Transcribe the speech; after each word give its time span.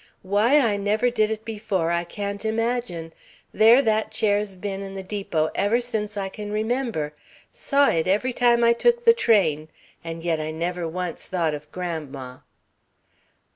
"Why 0.23 0.59
I 0.59 0.77
never 0.77 1.11
did 1.11 1.29
it 1.29 1.45
before, 1.45 1.91
I 1.91 2.05
can't 2.05 2.43
imagine. 2.43 3.13
There 3.53 3.83
that 3.83 4.09
chair's 4.11 4.55
been 4.55 4.81
in 4.81 4.95
the 4.95 5.03
depot 5.03 5.51
ever 5.53 5.79
since 5.79 6.17
I 6.17 6.27
can 6.27 6.51
remember 6.51 7.13
saw 7.53 7.87
it 7.89 8.07
every 8.07 8.33
time 8.33 8.63
I 8.63 8.73
took 8.73 9.05
the 9.05 9.13
train 9.13 9.67
and 10.03 10.23
yet 10.23 10.39
I 10.41 10.49
never 10.49 10.87
once 10.87 11.27
thought 11.27 11.53
of 11.53 11.71
grandma." 11.71 12.37